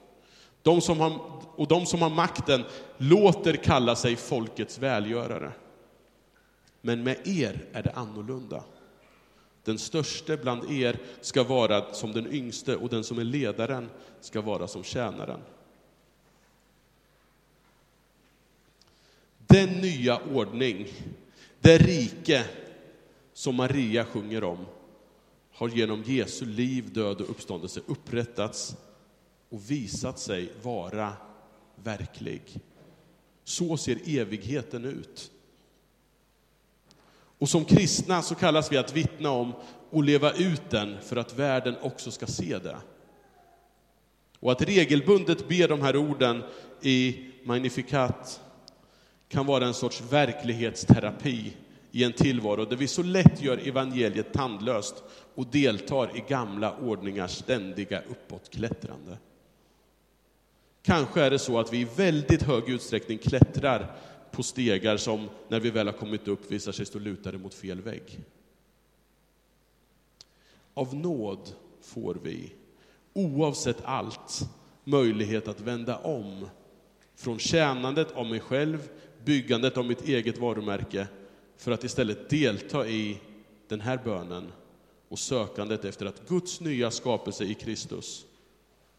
De 0.63 0.81
som 0.81 0.99
har, 0.99 1.19
och 1.55 1.67
de 1.67 1.85
som 1.85 2.01
har 2.01 2.09
makten 2.09 2.63
låter 2.97 3.53
kalla 3.53 3.95
sig 3.95 4.15
folkets 4.15 4.77
välgörare. 4.77 5.51
Men 6.81 7.03
med 7.03 7.27
er 7.27 7.65
är 7.73 7.83
det 7.83 7.91
annorlunda. 7.91 8.63
Den 9.63 9.79
störste 9.79 10.37
bland 10.37 10.71
er 10.71 10.97
ska 11.21 11.43
vara 11.43 11.93
som 11.93 12.11
den 12.11 12.33
yngste 12.33 12.75
och 12.75 12.89
den 12.89 13.03
som 13.03 13.19
är 13.19 13.23
ledaren 13.23 13.89
ska 14.21 14.41
vara 14.41 14.67
som 14.67 14.83
tjänaren. 14.83 15.39
Den 19.37 19.69
nya 19.69 20.19
ordning, 20.33 20.87
det 21.59 21.77
rike 21.77 22.45
som 23.33 23.55
Maria 23.55 24.05
sjunger 24.05 24.43
om, 24.43 24.65
har 25.53 25.69
genom 25.69 26.03
Jesu 26.03 26.45
liv, 26.45 26.93
död 26.93 27.21
och 27.21 27.29
uppståndelse 27.29 27.81
upprättats 27.87 28.75
och 29.51 29.71
visat 29.71 30.19
sig 30.19 30.51
vara 30.61 31.13
verklig. 31.75 32.59
Så 33.43 33.77
ser 33.77 34.19
evigheten 34.19 34.85
ut. 34.85 35.31
Och 37.37 37.49
som 37.49 37.65
kristna 37.65 38.21
så 38.21 38.35
kallas 38.35 38.71
vi 38.71 38.77
att 38.77 38.95
vittna 38.95 39.29
om 39.31 39.53
och 39.89 40.03
leva 40.03 40.31
ut 40.31 40.69
den 40.69 41.01
för 41.01 41.15
att 41.15 41.39
världen 41.39 41.75
också 41.81 42.11
ska 42.11 42.27
se 42.27 42.57
det. 42.57 42.77
Och 44.39 44.51
att 44.51 44.61
regelbundet 44.61 45.47
be 45.47 45.67
de 45.67 45.81
här 45.81 45.95
orden 45.95 46.43
i 46.81 47.25
Magnificat 47.43 48.41
kan 49.27 49.45
vara 49.45 49.65
en 49.65 49.73
sorts 49.73 50.01
verklighetsterapi 50.01 51.53
i 51.91 52.03
en 52.03 52.13
tillvaro 52.13 52.65
där 52.65 52.75
vi 52.75 52.87
så 52.87 53.03
lätt 53.03 53.41
gör 53.41 53.67
evangeliet 53.67 54.33
tandlöst 54.33 55.03
och 55.35 55.47
deltar 55.47 56.17
i 56.17 56.23
gamla 56.27 56.77
ordningars 56.77 57.31
ständiga 57.31 58.01
uppåtklättrande. 58.01 59.17
Kanske 60.81 61.21
är 61.21 61.29
det 61.29 61.39
så 61.39 61.59
att 61.59 61.73
vi 61.73 61.79
i 61.79 61.87
väldigt 61.95 62.41
hög 62.41 62.69
utsträckning 62.69 63.17
klättrar 63.17 63.95
på 64.31 64.43
stegar 64.43 64.97
som, 64.97 65.29
när 65.47 65.59
vi 65.59 65.69
väl 65.69 65.87
har 65.87 65.93
kommit 65.93 66.27
upp, 66.27 66.51
visar 66.51 66.71
sig 66.71 66.85
stå 66.85 66.99
lutade 66.99 67.37
mot 67.37 67.53
fel 67.53 67.81
vägg. 67.81 68.19
Av 70.73 70.95
nåd 70.95 71.53
får 71.81 72.17
vi, 72.23 72.53
oavsett 73.13 73.77
allt, 73.83 74.49
möjlighet 74.83 75.47
att 75.47 75.61
vända 75.61 75.97
om 75.97 76.49
från 77.15 77.39
tjänandet 77.39 78.11
av 78.11 78.25
mig 78.25 78.39
själv, 78.39 78.89
byggandet 79.25 79.77
av 79.77 79.85
mitt 79.85 80.07
eget 80.07 80.37
varumärke, 80.37 81.07
för 81.57 81.71
att 81.71 81.83
istället 81.83 82.29
delta 82.29 82.87
i 82.87 83.19
den 83.67 83.81
här 83.81 83.99
bönen 84.03 84.51
och 85.09 85.19
sökandet 85.19 85.85
efter 85.85 86.05
att 86.05 86.27
Guds 86.27 86.61
nya 86.61 86.91
skapelse 86.91 87.43
i 87.43 87.53
Kristus, 87.53 88.25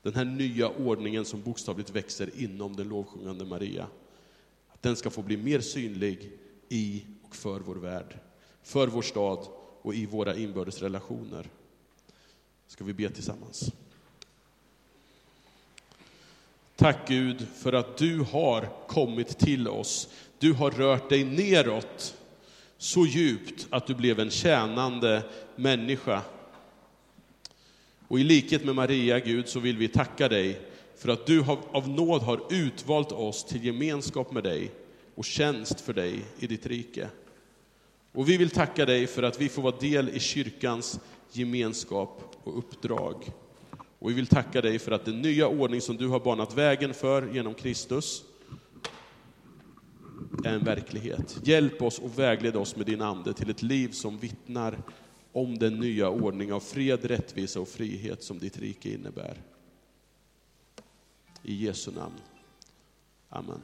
den 0.03 0.15
här 0.15 0.25
nya 0.25 0.69
ordningen 0.69 1.25
som 1.25 1.43
bokstavligt 1.43 1.91
växer 1.91 2.31
inom 2.37 2.77
den 2.77 2.89
lovsjungande 2.89 3.45
Maria, 3.45 3.87
att 4.69 4.83
den 4.83 4.97
ska 4.97 5.11
få 5.11 5.23
bli 5.23 5.37
mer 5.37 5.61
synlig 5.61 6.33
i 6.69 7.05
och 7.23 7.37
för 7.37 7.61
vår 7.61 7.77
värld, 7.77 8.19
för 8.63 8.87
vår 8.87 9.03
stad 9.03 9.47
och 9.83 9.95
i 9.95 10.07
våra 10.07 10.37
inbördes 10.37 10.83
relationer. 10.83 11.47
Ska 12.67 12.85
vi 12.85 12.93
be 12.93 13.11
tillsammans? 13.11 13.73
Tack 16.77 17.09
Gud 17.09 17.47
för 17.57 17.73
att 17.73 17.97
du 17.97 18.21
har 18.21 18.69
kommit 18.87 19.39
till 19.39 19.69
oss. 19.69 20.09
Du 20.39 20.53
har 20.53 20.71
rört 20.71 21.09
dig 21.09 21.25
neråt 21.25 22.17
så 22.79 23.07
djupt 23.07 23.67
att 23.71 23.87
du 23.87 23.95
blev 23.95 24.21
en 24.21 24.31
tjänande 24.31 25.23
människa. 25.57 26.23
Och 28.13 28.21
i 28.21 28.25
likhet 28.25 28.65
med 28.65 28.75
Maria, 28.75 29.21
Gud, 29.21 29.49
så 29.49 29.61
vill 29.61 29.77
vi 29.77 29.89
tacka 29.89 30.29
dig 30.29 30.61
för 30.97 31.09
att 31.09 31.27
du 31.27 31.45
av 31.73 31.89
nåd 31.89 32.23
har 32.23 32.41
utvalt 32.51 33.13
oss 33.13 33.45
till 33.45 33.65
gemenskap 33.65 34.33
med 34.33 34.43
dig 34.43 34.71
och 35.15 35.25
tjänst 35.25 35.81
för 35.81 35.93
dig 35.93 36.25
i 36.39 36.47
ditt 36.47 36.67
rike. 36.67 37.09
Och 38.13 38.29
vi 38.29 38.37
vill 38.37 38.51
tacka 38.51 38.87
dig 38.87 39.07
för 39.07 39.23
att 39.23 39.41
vi 39.41 39.49
får 39.49 39.63
vara 39.63 39.77
del 39.77 40.09
i 40.09 40.21
kyrkans 40.21 41.01
gemenskap 41.33 42.37
och 42.45 42.59
uppdrag. 42.59 43.33
Och 43.99 44.11
vi 44.11 44.15
vill 44.15 44.27
tacka 44.27 44.61
dig 44.61 44.79
för 44.79 44.93
att 44.93 45.05
den 45.05 45.23
nya 45.23 45.49
ordning 45.49 45.81
som 45.81 45.97
du 45.97 46.09
har 46.09 46.21
banat 46.21 46.55
vägen 46.55 46.95
för 46.95 47.35
genom 47.35 47.55
Kristus 47.55 48.23
är 50.45 50.55
en 50.55 50.65
verklighet. 50.65 51.39
Hjälp 51.43 51.83
oss 51.83 51.99
och 51.99 52.19
vägled 52.19 52.57
oss 52.57 52.77
med 52.77 52.87
din 52.87 53.03
Ande 53.03 53.35
till 53.35 53.51
ett 53.51 53.63
liv 53.63 53.89
som 53.89 54.19
vittnar 54.19 54.79
om 55.33 55.59
den 55.59 55.81
nya 55.81 56.11
ordning 56.11 56.53
av 56.53 56.61
fred, 56.61 57.05
rättvisa 57.05 57.61
och 57.61 57.69
frihet 57.69 58.23
som 58.23 58.39
ditt 58.39 58.59
rike 58.59 58.95
innebär. 58.95 59.43
I 61.43 61.67
Jesu 61.67 61.91
namn. 61.91 62.21
Amen. 63.29 63.61